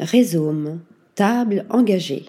[0.00, 0.80] Rhizome,
[1.16, 2.26] table engagée.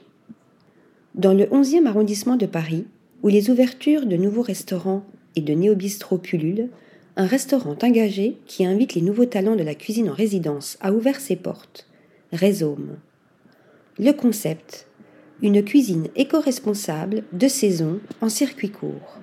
[1.13, 2.85] Dans le 11e arrondissement de Paris,
[3.21, 5.03] où les ouvertures de nouveaux restaurants
[5.35, 6.69] et de néo-bistrots pullulent,
[7.15, 11.19] un restaurant engagé qui invite les nouveaux talents de la cuisine en résidence a ouvert
[11.19, 11.87] ses portes.
[12.31, 12.97] Rhizome.
[13.99, 14.87] Le concept
[15.41, 19.19] une cuisine éco-responsable de saison en circuit court.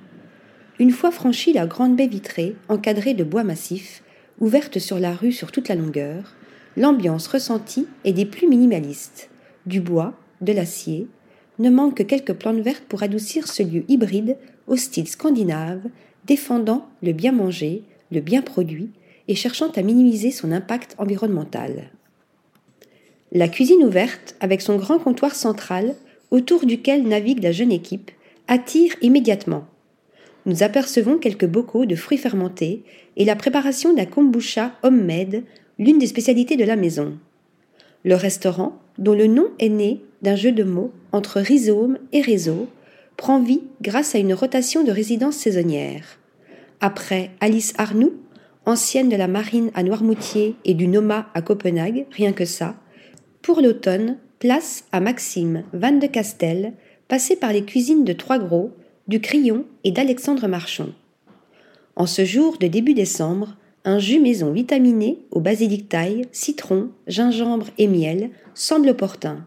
[0.79, 4.03] Une fois franchie la grande baie vitrée, encadrée de bois massif,
[4.41, 6.35] ouverte sur la rue sur toute la longueur,
[6.77, 9.31] l'ambiance ressentie est des plus minimalistes.
[9.65, 11.09] Du bois, de l'acier,
[11.59, 15.83] ne manque que quelques plantes vertes pour adoucir ce lieu hybride au style scandinave,
[16.27, 18.91] défendant le bien manger, le bien produit
[19.29, 21.91] et cherchant à minimiser son impact environnemental.
[23.33, 25.97] La cuisine ouverte, avec son grand comptoir central,
[26.31, 28.11] autour duquel navigue la jeune équipe,
[28.49, 29.67] attire immédiatement.
[30.45, 32.85] Nous apercevons quelques bocaux de fruits fermentés
[33.17, 35.43] et la préparation d'un kombucha homemade,
[35.79, 37.19] l'une des spécialités de la maison.
[38.05, 42.69] Le restaurant, dont le nom est né d'un jeu de mots entre rhizome et réseau,
[43.17, 46.19] prend vie grâce à une rotation de résidences saisonnières.
[46.81, 48.15] Après Alice Arnoux,
[48.67, 52.75] ancienne de la marine à Noirmoutier et du Noma à Copenhague, rien que ça,
[53.43, 56.73] pour l'automne, place à Maxime Van de Castel,
[57.09, 58.73] passé par les cuisines de Trois Gros,
[59.09, 60.89] du Crillon et d'Alexandre Marchand.
[61.95, 67.69] En ce jour de début décembre, un jus maison vitaminé au basilic taille, citron, gingembre
[67.79, 69.47] et miel semble opportun.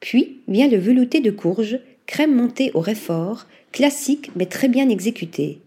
[0.00, 5.60] Puis vient le velouté de courge, crème montée au réfort, classique mais très bien exécuté.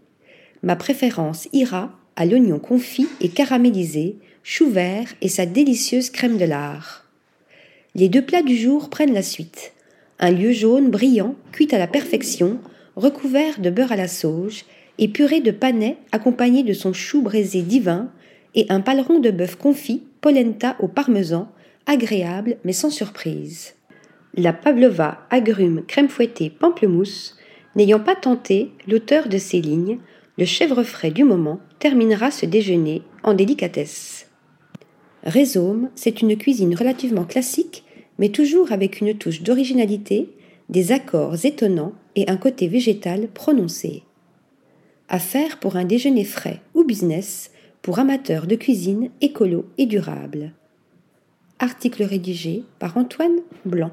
[0.61, 6.45] Ma préférence ira à l'oignon confit et caramélisé, chou vert et sa délicieuse crème de
[6.45, 7.05] lard.
[7.95, 9.73] Les deux plats du jour prennent la suite.
[10.19, 12.59] Un lieu jaune brillant, cuit à la perfection,
[12.95, 14.65] recouvert de beurre à la sauge,
[15.00, 18.11] et purée de panais accompagné de son chou braisé divin,
[18.53, 21.50] et un paleron de bœuf confit, polenta au parmesan,
[21.86, 23.75] agréable mais sans surprise.
[24.36, 27.38] La pavlova, agrumes, crème fouettée, pamplemousse,
[27.75, 29.99] n'ayant pas tenté l'auteur de ces lignes,
[30.38, 34.27] le chèvre frais du moment terminera ce déjeuner en délicatesse.
[35.23, 37.83] Rhizome, c'est une cuisine relativement classique,
[38.17, 40.30] mais toujours avec une touche d'originalité,
[40.70, 44.04] des accords étonnants et un côté végétal prononcé.
[45.14, 47.52] À faire pour un déjeuner frais ou business
[47.82, 50.54] pour amateurs de cuisine écolo et durable.
[51.60, 53.92] Article rédigé par Antoine Blanc.